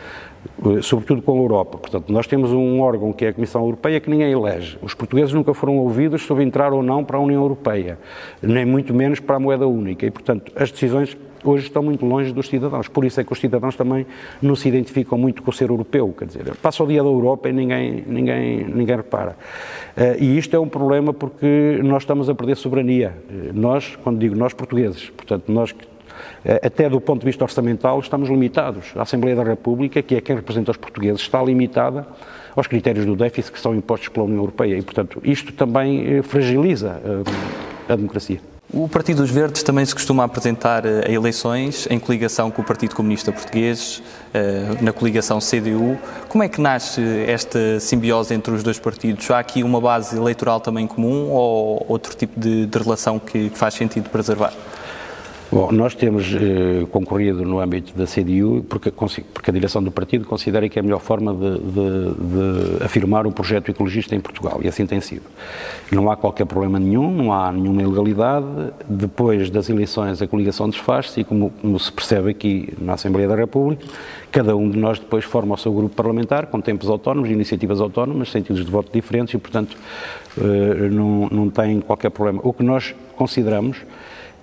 [0.65, 1.79] Eh, sobretudo com a Europa.
[1.79, 4.79] Portanto, nós temos um órgão que é a Comissão Europeia que ninguém elege.
[4.83, 7.99] Os portugueses nunca foram ouvidos sobre entrar ou não para a União Europeia,
[8.41, 10.07] nem muito menos para a moeda única.
[10.07, 12.89] E, portanto, as decisões hoje estão muito longe dos cidadãos.
[12.89, 14.07] Por isso é que os cidadãos também
[14.41, 16.15] não se identificam muito com o ser europeu.
[16.17, 19.37] Quer dizer, passa o dia da Europa e ninguém, ninguém, ninguém repara.
[19.97, 23.15] Uh, e isto é um problema porque nós estamos a perder soberania.
[23.29, 25.87] Eh, nós, quando digo nós, portugueses, portanto, nós eh,
[26.63, 28.93] até do ponto de vista orçamental, estamos limitados.
[28.97, 32.07] A Assembleia da República, que é quem representa os portugueses, está limitada
[32.55, 36.23] aos critérios do déficit que são impostos pela União Europeia e, portanto, isto também eh,
[36.23, 38.41] fragiliza eh, a democracia.
[38.73, 42.95] O Partido dos Verdes também se costuma apresentar a eleições em coligação com o Partido
[42.95, 44.03] Comunista Português,
[44.81, 45.99] na coligação CDU.
[46.27, 49.31] Como é que nasce esta simbiose entre os dois partidos?
[49.31, 53.75] Há aqui uma base eleitoral também comum ou outro tipo de, de relação que faz
[53.75, 54.55] sentido preservar?
[55.53, 60.25] Bom, nós temos eh, concorrido no âmbito da CDU porque, porque, a direção do partido
[60.25, 64.61] considera que é a melhor forma de, de, de, afirmar um projeto ecologista em Portugal
[64.63, 65.25] e assim tem sido.
[65.91, 68.47] Não há qualquer problema nenhum, não há nenhuma ilegalidade.
[68.89, 73.37] Depois das eleições a coligação desfaz-se e como, como se percebe aqui na Assembleia da
[73.37, 73.85] República,
[74.31, 78.31] cada um de nós depois forma o seu grupo parlamentar com tempos autónomos, iniciativas autónomas,
[78.31, 79.77] sentidos de voto diferentes e, portanto,
[80.39, 82.41] eh, não, não tem qualquer problema.
[82.43, 83.77] O que nós consideramos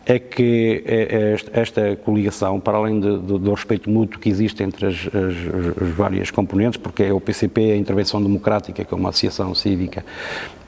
[0.09, 4.63] é que é, é esta coligação, para além de, de, do respeito mútuo que existe
[4.63, 8.97] entre as, as, as, várias componentes, porque é o PCP, a Intervenção Democrática, que é
[8.97, 10.03] uma associação cívica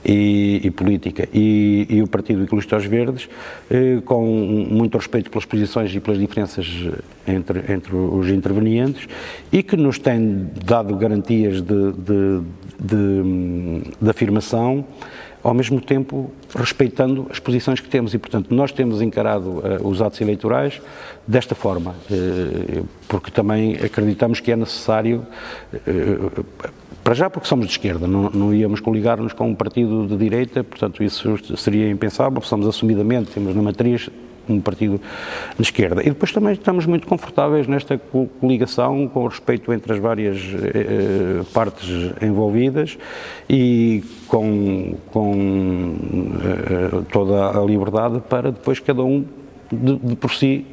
[0.05, 3.27] e, e política, e, e, o Partido Ecologista aos Verdes,
[3.71, 6.67] eh, com muito respeito pelas posições e pelas diferenças
[7.27, 9.07] entre, entre os intervenientes,
[9.51, 11.93] e que nos tem dado garantias de,
[12.79, 14.85] de afirmação
[15.43, 18.13] ao mesmo tempo respeitando as posições que temos.
[18.13, 20.81] E, portanto, nós temos encarado uh, os atos eleitorais
[21.27, 25.25] desta forma, uh, porque também acreditamos que é necessário,
[25.73, 26.45] uh,
[27.03, 30.63] para já porque somos de esquerda, não, não íamos coligar-nos com um partido de direita,
[30.63, 34.09] portanto, isso seria impensável, somos assumidamente, temos na matriz
[34.47, 34.99] um partido
[35.57, 36.01] de esquerda.
[36.01, 37.99] E depois também estamos muito confortáveis nesta
[38.39, 41.89] coligação com o respeito entre as várias eh, partes
[42.21, 42.97] envolvidas
[43.49, 45.95] e com, com
[46.43, 49.25] eh, toda a liberdade para depois cada um
[49.71, 50.65] de, de por si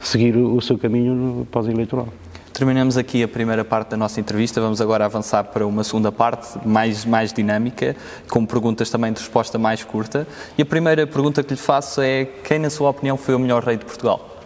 [0.00, 2.08] seguir o seu caminho pós-eleitoral.
[2.54, 4.60] Terminamos aqui a primeira parte da nossa entrevista.
[4.60, 7.96] Vamos agora avançar para uma segunda parte, mais, mais dinâmica,
[8.30, 10.24] com perguntas também de resposta mais curta.
[10.56, 13.64] E a primeira pergunta que lhe faço é: quem, na sua opinião, foi o melhor
[13.64, 14.38] rei de Portugal?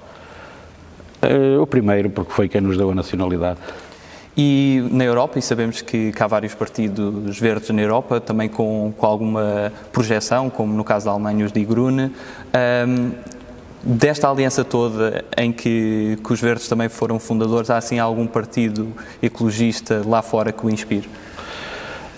[1.22, 3.58] Uh, o primeiro, porque foi quem nos deu a nacionalidade.
[4.34, 8.90] E na Europa, e sabemos que, que há vários partidos verdes na Europa, também com,
[8.96, 12.10] com alguma projeção, como no caso da Alemanha, os de Grune.
[12.86, 13.37] Um,
[13.82, 18.88] desta aliança toda em que, que, os Verdes também foram fundadores, há assim algum partido
[19.22, 21.08] ecologista lá fora que o inspire?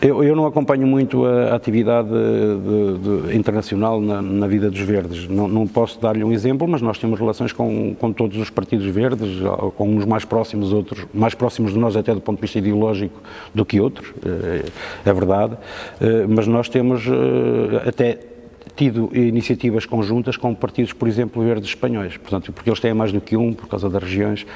[0.03, 5.29] Eu, eu não acompanho muito a, atividade de, de, internacional na, na, vida dos verdes.
[5.29, 8.87] Não, não posso dar-lhe um exemplo, mas nós temos relações com, com todos os partidos
[8.87, 9.29] verdes,
[9.77, 13.20] com uns mais próximos, outros mais próximos de nós até do ponto de vista ideológico
[13.55, 15.59] do que outros, é, é verdade.
[16.01, 18.18] Eh, mas nós temos eh, até
[18.80, 23.20] tido iniciativas conjuntas com partidos, por exemplo, verdes espanhóis, portanto, porque eles têm mais do
[23.20, 24.46] que um, por causa das regiões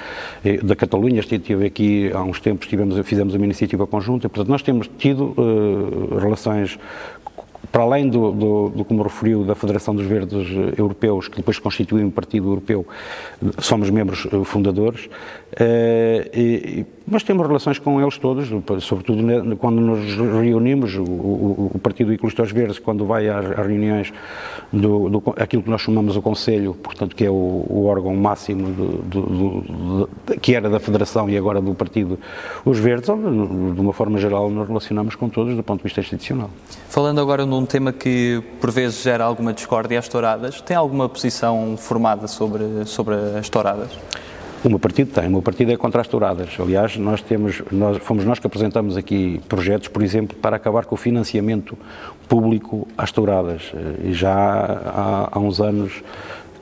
[0.43, 4.63] eh, da Catalunha, estive aqui há uns tempos, tivemos, fizemos uma iniciativa conjunta, portanto, nós
[4.63, 6.79] temos tido uh, relações
[7.71, 12.05] para além do, do, do, como referiu, da Federação dos Verdes Europeus, que depois constitui
[12.05, 12.87] um partido europeu,
[13.59, 15.09] somos membros eh, fundadores,
[15.59, 18.49] eh, e, mas temos relações com eles todos,
[18.83, 19.23] sobretudo
[19.57, 24.13] quando nos reunimos, o, o, o Partido Ecologista Verdes, quando vai às, às reuniões
[24.73, 28.69] do, do, aquilo que nós chamamos o Conselho, portanto, que é o, o órgão máximo
[28.71, 30.09] do,
[30.41, 32.19] que era da Federação e agora do Partido
[32.65, 36.51] Os Verdes, de uma forma geral, nos relacionamos com todos do ponto de vista institucional.
[36.89, 41.77] Falando agora num tema que por vezes gera alguma discórdia, as touradas, tem alguma posição
[41.77, 43.91] formada sobre, sobre as touradas?
[44.65, 46.49] O meu partido tem, o meu partido é contra as touradas.
[46.59, 50.95] Aliás, nós temos, nós, fomos nós que apresentamos aqui projetos, por exemplo, para acabar com
[50.95, 51.77] o financiamento
[52.27, 53.73] público às touradas.
[54.03, 56.03] E já há, há uns anos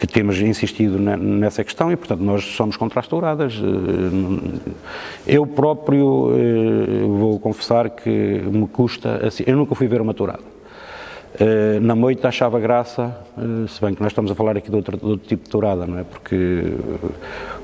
[0.01, 3.55] que temos insistido nessa questão e, portanto, nós somos contra as touradas.
[5.25, 10.43] Eu próprio eh, vou confessar que me custa, assim, eu nunca fui ver uma tourada.
[11.39, 14.77] Eh, na moita achava graça, eh, se bem que nós estamos a falar aqui de
[14.77, 16.05] outro, de outro tipo de tourada, não é?
[16.05, 16.75] Porque,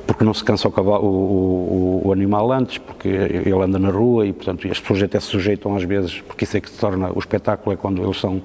[0.09, 3.91] porque não se cansa o, cavalo, o, o, o, animal antes, porque ele anda na
[3.91, 6.79] rua e, portanto, as pessoas até se sujeitam às vezes, porque isso é que se
[6.79, 8.41] torna o espetáculo, é quando eles são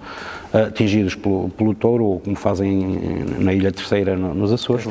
[0.52, 3.00] atingidos pelo, pelo touro, ou como fazem
[3.40, 4.86] na Ilha Terceira, nos Açores.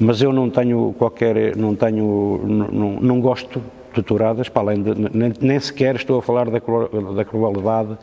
[0.00, 3.62] Mas eu não tenho qualquer, não tenho, não, não gosto
[3.94, 6.60] de touradas, para além de, nem, nem sequer estou a falar da,
[7.14, 7.98] da crueldade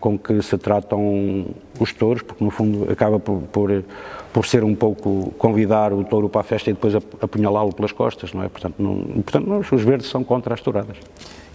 [0.00, 1.46] com que se tratam
[1.78, 3.84] os touros, porque no fundo acaba por, por,
[4.32, 8.32] por, ser um pouco convidar o touro para a festa e depois apunhalá-lo pelas costas,
[8.32, 8.48] não é?
[8.48, 10.96] Portanto, não, portanto nós, os verdes são contra as touradas.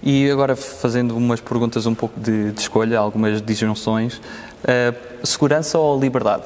[0.04, 6.00] E agora fazendo umas perguntas um pouco de, de escolha, algumas disjunções, uh, segurança ou
[6.00, 6.46] liberdade?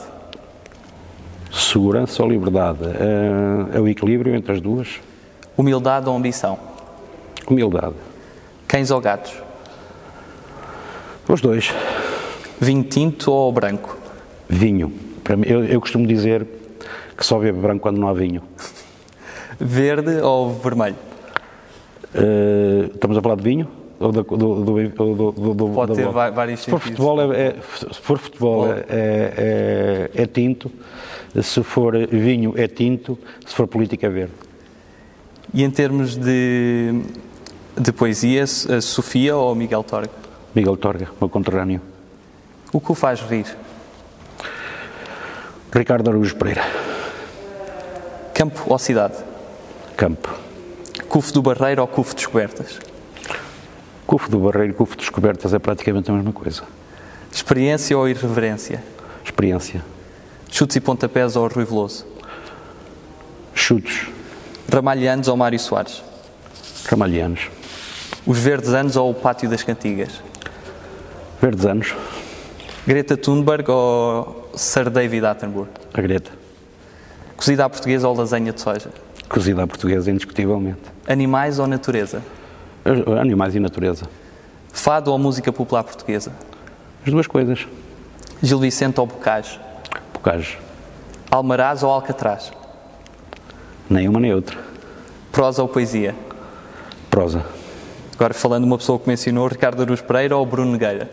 [1.51, 2.83] Segurança ou liberdade?
[2.83, 4.99] Uh, é o equilíbrio entre as duas.
[5.57, 6.59] Humildade ou ambição?
[7.47, 7.95] Humildade.
[8.67, 9.44] Cães ou gatos?
[11.27, 11.73] Os dois.
[12.59, 13.97] Vinho tinto ou branco?
[14.47, 14.93] Vinho.
[15.23, 16.45] Para mim, eu, eu costumo dizer
[17.17, 18.43] que só bebe branco quando não há vinho.
[19.59, 20.95] Verde ou vermelho?
[22.13, 23.67] Uh, estamos a falar de vinho?
[23.99, 28.19] Ou do, do, do, do Pode ter vários se for futebol, é, é, se for
[28.19, 30.69] futebol é, é, é, tinto,
[31.41, 34.33] se for vinho é tinto, se for política é verde.
[35.53, 37.01] E em termos de,
[37.79, 40.24] de poesia, Sofia ou Miguel Torga?
[40.55, 41.81] Miguel Torga, meu conterrâneo.
[42.71, 43.45] O que o faz rir?
[45.73, 46.63] Ricardo Araújo Pereira.
[48.33, 49.15] Campo ou cidade?
[49.97, 50.33] Campo.
[51.09, 52.79] Cufo do Barreiro ou Cufo de Descobertas?
[54.07, 56.63] Cufo do Barreiro e Cufo de Descobertas é praticamente a mesma coisa.
[57.29, 58.81] Experiência ou irreverência?
[59.25, 59.83] Experiência.
[60.49, 62.05] Chutes e pontapés ou Rui Veloso?
[63.53, 64.07] Chutes.
[64.71, 66.01] Ramalhianos ou Mário Soares?
[66.87, 67.49] Ramalhianos.
[68.25, 70.21] Os Verdes Anos ou o Pátio das Cantigas?
[71.41, 71.93] Verdes Anos.
[72.87, 75.67] Greta Thunberg ou Sir David Attenborough?
[75.93, 76.31] A Greta.
[77.35, 78.89] Cozida à portuguesa ou lasanha de soja?
[79.27, 80.81] Cozida à portuguesa, indiscutivelmente.
[81.07, 82.21] Animais ou natureza?
[83.19, 84.05] Animais e natureza.
[84.71, 86.31] Fado ou música popular portuguesa?
[87.05, 87.67] As duas coisas.
[88.41, 89.59] Gil Vicente ou Bocage?
[90.13, 90.57] Bocage.
[91.29, 92.51] Almaraz ou Alcatraz?
[93.89, 94.57] Nem uma nem outra.
[95.31, 96.15] Prosa ou poesia?
[97.09, 97.43] Prosa.
[98.13, 101.09] Agora falando de uma pessoa que mencionou, Ricardo Aruz Pereira ou Bruno Nogueira?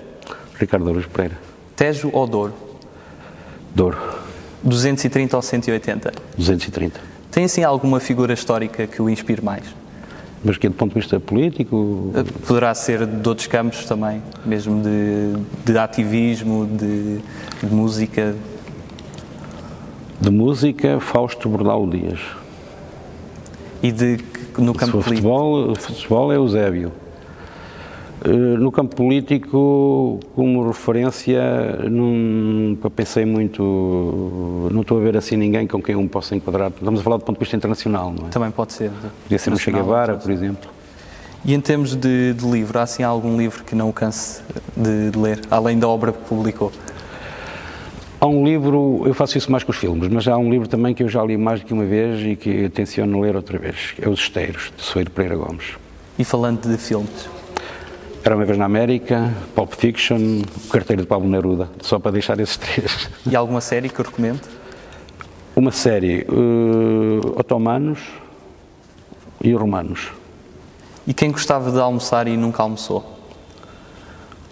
[0.59, 1.39] Ricardo Aruz Pereira.
[1.77, 2.55] Tejo ou Douro?
[3.75, 3.99] Douro.
[4.63, 6.13] 230 ou 180?
[6.37, 7.01] 230.
[7.31, 9.65] Tem assim alguma figura histórica que o inspire mais?
[10.45, 12.13] Mas que é do ponto de vista político?
[12.47, 17.19] Poderá ser de outros campos também, mesmo de, de ativismo, de,
[17.63, 18.35] de música.
[20.21, 22.21] De música, Fausto Bordal Dias.
[23.83, 24.19] E de
[24.59, 25.29] no campo político?
[25.29, 26.93] Futebol, futebol é Eusébio.
[28.25, 31.41] Eh, no campo político, como referência,
[31.91, 34.69] não pensei muito.
[34.71, 36.71] Não estou a ver assim ninguém com quem eu me possa enquadrar.
[36.71, 38.31] Estamos a falar do ponto de vista internacional, não é?
[38.31, 38.91] Também pode ser.
[39.25, 40.71] Podia ser um Che Guevara, por exemplo.
[41.45, 44.41] E em termos de, de, livro, há assim algum livro que não o canse
[44.77, 46.71] de, de ler, além da obra que publicou?
[48.21, 50.95] Há um livro, eu faço isso mais com os filmes, mas há um livro também
[50.95, 53.95] que eu já li mais do que uma vez e que tenciono ler outra vez,
[54.01, 55.73] é Os Esteiros, de Soeiro Pereira Gomes.
[56.17, 57.29] E falando de filmes?
[58.25, 62.39] Era uma vez na América, Pulp Fiction, O Carteiro de Pablo Neruda, só para deixar
[62.39, 63.11] esses três.
[63.29, 64.41] E alguma série que eu recomendo?
[65.57, 67.99] Uma série, uh, Otomanos
[69.43, 70.13] e Romanos.
[71.05, 73.05] E quem gostava de almoçar e nunca almoçou?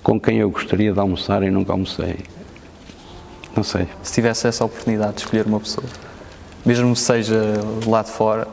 [0.03, 2.17] Com quem eu gostaria de almoçar e nunca almocei?
[3.55, 3.87] Não sei.
[4.03, 5.87] Se tivesse essa oportunidade de escolher uma pessoa,
[6.67, 7.41] mesmo que seja
[7.87, 8.49] lá de fora.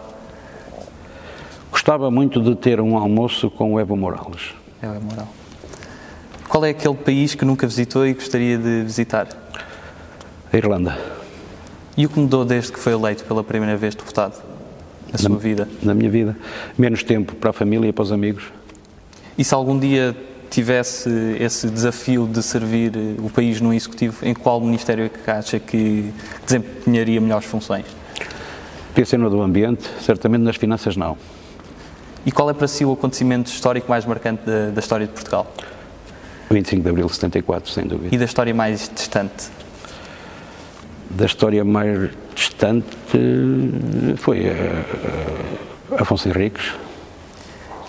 [1.71, 4.53] Gostava muito de ter um almoço com o Evo Morales.
[4.81, 5.29] É o Morales.
[6.47, 9.27] Qual é aquele país que nunca visitou e gostaria de visitar?
[10.51, 10.97] A Irlanda.
[11.97, 14.41] E o que mudou desde que foi eleito pela primeira vez deputado?
[15.07, 15.67] Na, na sua vida?
[15.81, 16.37] Na minha vida.
[16.77, 18.43] Menos tempo para a família e para os amigos.
[19.37, 20.15] E se algum dia
[20.49, 21.09] tivesse
[21.39, 25.59] esse desafio de servir eh, o país no executivo, em qual ministério é que acha
[25.59, 26.13] que
[26.45, 27.85] desempenharia melhores funções?
[29.05, 31.17] Ser no do ambiente, certamente nas finanças não.
[32.27, 35.49] E qual é para si o acontecimento histórico mais marcante da, da história de Portugal?
[36.49, 38.13] O 25 de Abril de 74, sem dúvida.
[38.13, 39.47] E da história mais distante?
[41.09, 42.97] Da história mais distante
[44.17, 46.73] foi a, a Afonso Henriques,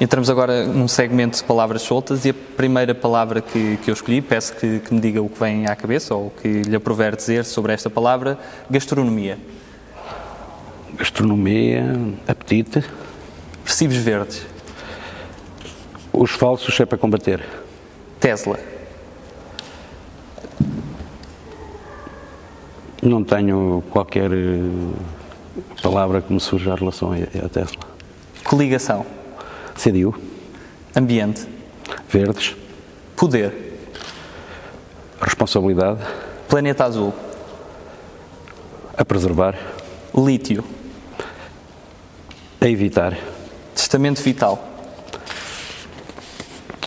[0.00, 4.22] Entramos agora num segmento de palavras soltas e a primeira palavra que, que eu escolhi,
[4.22, 7.16] peço que, que, me diga o que vem à cabeça ou o que lhe aprover
[7.16, 8.38] dizer sobre esta palavra,
[8.70, 9.36] gastronomia.
[10.96, 11.96] Gastronomia,
[12.28, 12.84] apetite.
[13.68, 14.46] Recibos verdes.
[16.10, 17.44] Os falsos é para combater.
[18.18, 18.58] Tesla.
[23.02, 24.70] Não tenho qualquer eh,
[25.82, 27.82] palavra que me surja a relação à Tesla.
[28.42, 29.04] Coligação.
[29.76, 30.18] CDU.
[30.96, 31.46] Ambiente.
[32.08, 32.56] Verdes.
[33.14, 33.52] Poder.
[35.20, 36.00] Responsabilidade.
[36.48, 37.12] Planeta Azul.
[38.96, 39.54] A preservar.
[40.16, 40.64] Lítio.
[42.62, 43.37] A evitar.
[43.78, 44.58] Testamento vital.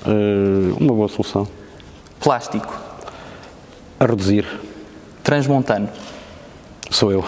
[0.05, 1.47] Uh, uma boa solução.
[2.19, 2.77] Plástico.
[3.97, 4.45] A reduzir.
[5.23, 5.87] Transmontano.
[6.89, 7.23] Sou eu.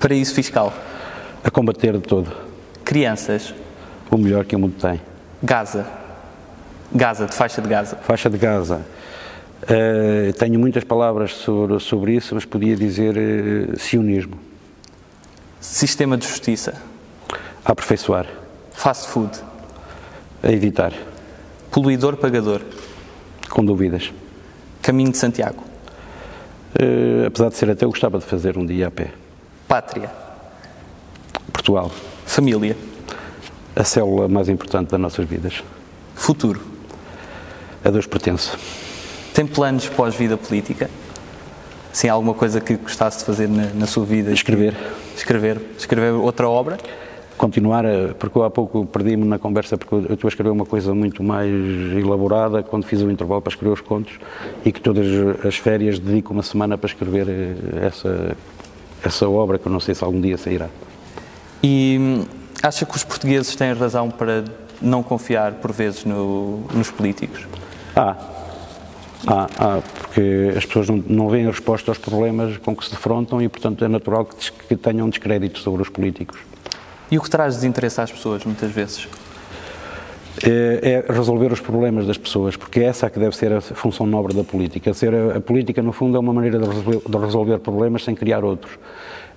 [0.00, 0.72] Paraíso fiscal.
[1.44, 2.32] A combater de todo.
[2.82, 3.54] Crianças
[4.10, 5.02] o melhor que o mundo tem.
[5.42, 5.86] Gaza.
[6.90, 7.96] Gaza, de faixa de Gaza.
[7.96, 8.86] Faixa de Gaza.
[9.64, 14.38] Uh, tenho muitas palavras sobre, sobre isso, mas podia dizer uh, sionismo.
[15.60, 16.72] Sistema de justiça.
[17.62, 18.45] A aperfeiçoar.
[18.76, 19.32] Fast food.
[20.42, 20.92] A evitar.
[21.70, 22.62] Poluidor pagador.
[23.50, 24.12] Com dúvidas.
[24.80, 25.64] Caminho de Santiago.
[26.80, 29.12] Uh, apesar de ser até, eu gostava de fazer um dia a pé.
[29.66, 30.10] Pátria.
[31.52, 31.90] Portugal.
[32.24, 32.76] Família
[33.76, 35.62] a célula mais importante das nossas vidas.
[36.14, 36.62] Futuro.
[37.84, 38.50] A Deus pertence.
[39.34, 40.88] Tem planos pós-vida política?
[41.92, 44.32] Sim, alguma coisa que gostasse de fazer na, na sua vida?
[44.32, 44.74] Escrever.
[45.14, 45.60] Escrever.
[45.78, 46.78] Escrever outra obra?
[47.36, 50.64] Continuar, a, porque eu há pouco perdi-me na conversa, porque eu estou a escrever uma
[50.64, 51.50] coisa muito mais
[51.96, 54.18] elaborada quando fiz o intervalo para escrever os contos
[54.64, 55.06] e que todas
[55.44, 58.36] as férias dedico uma semana para escrever eh, essa,
[59.04, 60.68] essa obra que eu não sei se algum dia sairá.
[61.62, 62.24] E
[62.62, 64.44] Acha que os portugueses têm razão para
[64.80, 67.46] não confiar, por vezes, no, nos políticos?
[67.94, 68.16] Ah,
[69.26, 72.90] ah, ah, porque as pessoas não, não veem a resposta aos problemas com que se
[72.90, 76.38] defrontam e, portanto, é natural que, que tenham descrédito sobre os políticos.
[77.10, 79.08] E o que traz desinteresse às pessoas, muitas vezes?
[80.44, 84.06] É, é, resolver os problemas das pessoas, porque essa é que deve ser a função
[84.06, 84.92] nobre da política.
[84.92, 88.14] Ser a, a política, no fundo, é uma maneira de resolver, de resolver problemas sem
[88.14, 88.78] criar outros.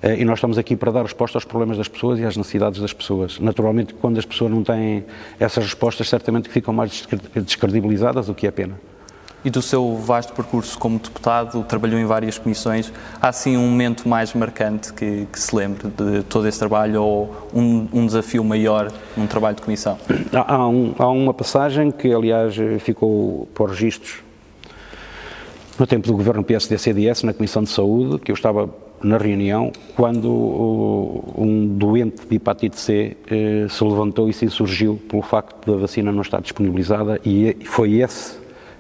[0.02, 2.82] Eh, e nós estamos aqui para dar resposta aos problemas das pessoas e às necessidades
[2.82, 3.40] das pessoas.
[3.40, 5.06] Naturalmente, quando as pessoas não têm
[5.40, 8.76] essas respostas, certamente ficam mais descredibilizadas, o que é pena.
[9.44, 14.08] E do seu vasto percurso como deputado, trabalhou em várias comissões, há assim um momento
[14.08, 18.92] mais marcante que, que se lembre de todo esse trabalho ou um, um desafio maior
[19.16, 19.98] num trabalho de comissão?
[20.34, 24.30] Há, há, um, há uma passagem que, aliás, ficou por registros
[25.80, 28.70] no tempo do governo PSD-CDS, na Comissão de Saúde, que eu estava
[29.02, 30.30] na reunião, quando
[31.38, 36.12] um doente de hepatite C eh, se levantou e se insurgiu pelo facto da vacina
[36.12, 38.38] não estar disponibilizada e foi esse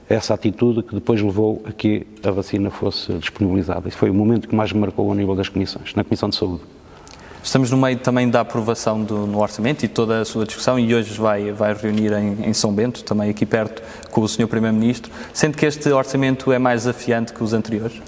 [0.09, 3.87] essa atitude que depois levou a que a vacina fosse disponibilizada.
[3.87, 6.35] Isso foi o momento que mais me marcou a nível das comissões, na Comissão de
[6.35, 6.63] Saúde.
[7.43, 10.93] Estamos no meio também da aprovação do, no orçamento e toda a sua discussão e
[10.93, 13.81] hoje vai, vai reunir em, em São Bento, também aqui perto,
[14.11, 14.47] com o Sr.
[14.47, 15.11] Primeiro-Ministro.
[15.31, 18.01] Sente que este orçamento é mais desafiante que os anteriores?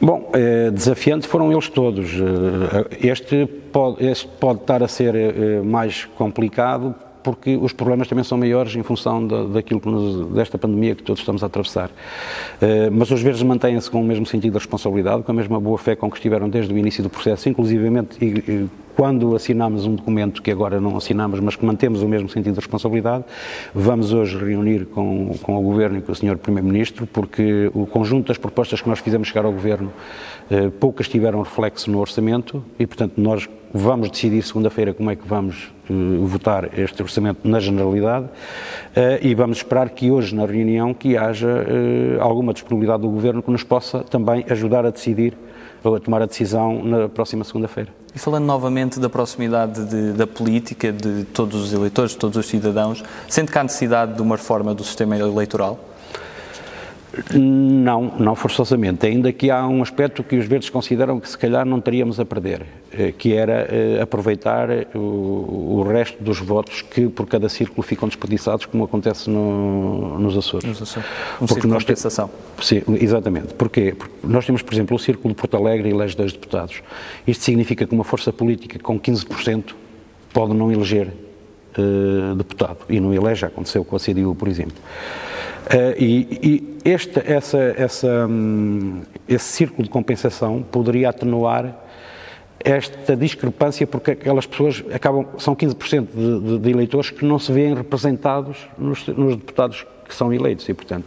[0.00, 2.08] Bom, eh, desafiantes foram eles todos.
[2.12, 8.24] Eh, este pode, este pode estar a ser eh, mais complicado porque os problemas também
[8.24, 11.88] são maiores em função da, daquilo que nos, desta pandemia que todos estamos a atravessar.
[11.88, 15.78] Uh, mas os verdes mantêm-se com o mesmo sentido de responsabilidade, com a mesma boa
[15.78, 19.94] fé com que estiveram desde o início do processo, inclusivamente e, e, quando assinamos um
[19.94, 23.24] documento que agora não assinamos, mas que mantemos o mesmo sentido de responsabilidade,
[23.74, 26.36] vamos hoje reunir com, com o Governo e com o Sr.
[26.36, 29.90] Primeiro-Ministro, porque o conjunto das propostas que nós fizemos chegar ao Governo,
[30.50, 35.26] uh, poucas tiveram reflexo no orçamento e, portanto, nós vamos decidir segunda-feira como é que
[35.26, 38.30] vamos uh, votar este orçamento na generalidade uh,
[39.22, 43.50] e vamos esperar que hoje na reunião que haja uh, alguma disponibilidade do Governo que
[43.50, 45.36] nos possa também ajudar a decidir
[45.82, 47.90] ou a tomar a decisão na próxima segunda-feira.
[48.14, 52.46] E falando novamente da proximidade de, da política de todos os eleitores, de todos os
[52.46, 55.78] cidadãos, sente que há necessidade de uma reforma do sistema eleitoral?
[57.34, 61.66] Não, não forçosamente, ainda que há um aspecto que os verdes consideram que se calhar
[61.66, 66.82] não teríamos a perder, eh, que era eh, aproveitar eh, o, o resto dos votos
[66.82, 70.68] que por cada círculo ficam desperdiçados, como acontece no, nos Açores.
[70.68, 71.08] Nos Açores.
[71.34, 72.30] Um Porque círculo de compensação.
[72.62, 73.54] Sim, exatamente.
[73.54, 73.92] Porquê?
[73.96, 76.80] Porque nós temos, por exemplo, o círculo de Porto Alegre e elege dois deputados.
[77.26, 79.74] Isto significa que uma força política com 15%
[80.32, 81.08] pode não eleger
[81.76, 84.76] uh, deputado, e não elege, aconteceu com a CDU, por exemplo.
[85.70, 91.76] Uh, e, e esta, essa, essa, um, esse círculo de compensação poderia atenuar
[92.58, 97.52] esta discrepância, porque aquelas pessoas acabam, são 15% de, de, de, eleitores que não se
[97.52, 100.68] veem representados nos, nos, deputados que são eleitos.
[100.68, 101.06] E, portanto,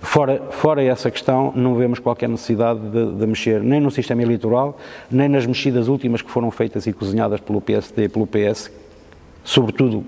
[0.00, 4.78] fora, fora essa questão, não vemos qualquer necessidade de, de, mexer nem no sistema eleitoral,
[5.10, 8.70] nem nas mexidas últimas que foram feitas e cozinhadas pelo PSD e pelo PS,
[9.48, 10.04] sobretudo,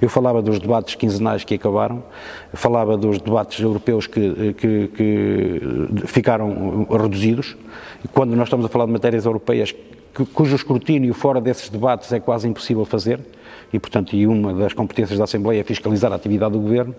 [0.00, 2.00] eu falava dos debates quinzenais que acabaram,
[2.52, 5.60] falava dos debates europeus que, que, que
[6.06, 7.56] ficaram reduzidos,
[8.12, 9.74] quando nós estamos a falar de matérias europeias
[10.32, 13.18] cujo escrutínio fora desses debates é quase impossível fazer,
[13.72, 16.94] e portanto, e uma das competências da Assembleia é fiscalizar a atividade do Governo,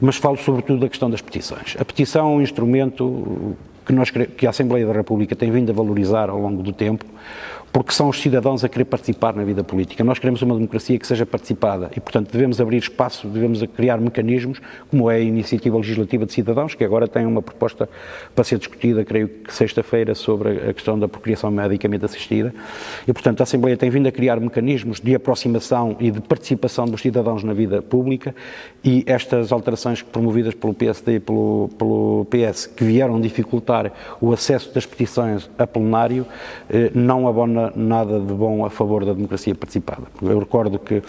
[0.00, 1.76] mas falo sobretudo da questão das petições.
[1.78, 5.74] A petição é um instrumento que, nós, que a Assembleia da República tem vindo a
[5.74, 7.04] valorizar ao longo do tempo,
[7.72, 10.04] porque são os cidadãos a querer participar na vida política.
[10.04, 14.60] Nós queremos uma democracia que seja participada e, portanto, devemos abrir espaço, devemos criar mecanismos,
[14.90, 17.88] como é a Iniciativa Legislativa de Cidadãos, que agora tem uma proposta
[18.34, 22.54] para ser discutida, creio que sexta-feira, sobre a questão da procriação medicamente assistida.
[23.08, 27.00] E, portanto, a Assembleia tem vindo a criar mecanismos de aproximação e de participação dos
[27.00, 28.34] cidadãos na vida pública
[28.84, 34.74] e estas alterações promovidas pelo PSD e pelo, pelo PS, que vieram dificultar o acesso
[34.74, 36.26] das petições a plenário,
[36.68, 40.04] eh, não abona nada de bom a favor da democracia participada.
[40.22, 41.02] Eu recordo que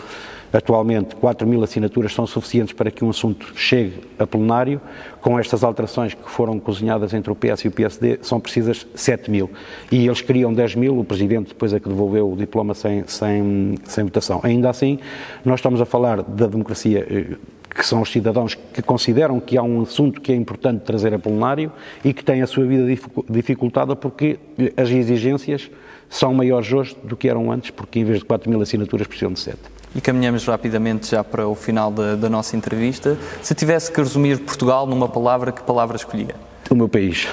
[0.54, 4.80] atualmente 4 mil assinaturas são suficientes para que um assunto chegue a plenário.
[5.20, 9.32] Com estas alterações que foram cozinhadas entre o PS e o PSD, são precisas 7
[9.32, 9.49] mil.
[9.91, 13.76] E eles queriam 10 mil, o Presidente depois é que devolveu o diploma sem, sem,
[13.86, 14.41] sem votação.
[14.43, 14.99] Ainda assim,
[15.43, 17.36] nós estamos a falar da democracia eh,
[17.74, 21.18] que são os cidadãos que consideram que há um assunto que é importante trazer a
[21.18, 21.72] plenário
[22.06, 22.86] e que têm a sua vida
[23.28, 24.38] dificultada porque
[24.78, 25.72] as exigências
[26.10, 29.34] são maiores hoje do que eram antes, porque em vez de 4 mil assinaturas precisam
[29.34, 29.58] de 7.
[29.95, 33.18] E caminhamos rapidamente já para o final da, da nossa entrevista.
[33.41, 36.36] Se tivesse que resumir Portugal numa palavra, que palavra escolhia?
[36.70, 37.28] O meu país.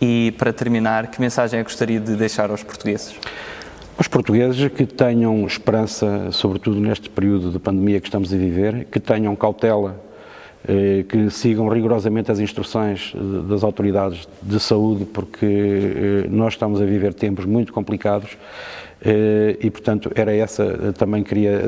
[0.00, 3.14] E para terminar, que mensagem é que gostaria de deixar aos portugueses?
[3.98, 9.00] Os portugueses que tenham esperança, sobretudo neste período de pandemia que estamos a viver, que
[9.00, 10.00] tenham cautela,
[11.08, 16.84] que sigam rigorosamente as instruções eh, das autoridades de saúde, porque eh, nós estamos a
[16.84, 18.36] viver tempos muito complicados
[19.60, 21.62] e, portanto, era essa, também queria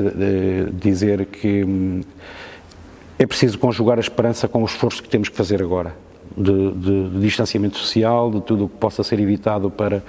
[0.73, 2.01] dizer que hum,
[3.17, 5.95] é preciso conjugar a esperança com o esforço que temos que fazer agora.
[6.35, 10.03] De, de, de distanciamento social, de tudo o que possa ser evitado para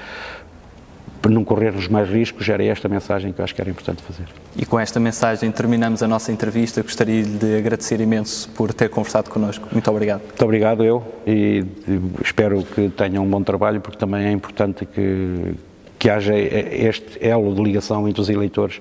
[1.22, 4.24] para não corrermos mais riscos, era esta mensagem que eu acho que era importante fazer.
[4.56, 6.82] E com esta mensagem terminamos a nossa entrevista.
[6.82, 9.68] Gostaria de agradecer imenso por ter conversado connosco.
[9.70, 10.22] Muito obrigado.
[10.22, 11.64] Muito obrigado eu e
[12.24, 15.54] espero que tenham um bom trabalho porque também é importante que,
[15.96, 18.80] que haja este elo de ligação entre os eleitores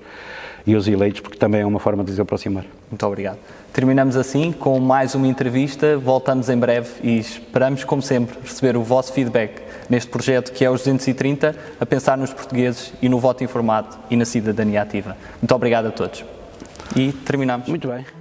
[0.66, 2.66] e os eleitos, porque também é uma forma de se aproximar.
[2.90, 3.38] Muito obrigado.
[3.72, 5.98] Terminamos assim com mais uma entrevista.
[5.98, 9.62] Voltamos em breve e esperamos, como sempre, receber o vosso feedback
[9.92, 14.16] neste projeto que é os 230, a pensar nos portugueses e no voto informado e
[14.16, 15.18] na cidadania ativa.
[15.42, 16.24] Muito obrigado a todos.
[16.96, 17.68] E terminamos.
[17.68, 18.21] Muito bem.